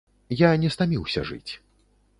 Я 0.39 0.49
не 0.63 0.71
стаміўся 0.77 1.27
жыць. 1.31 1.51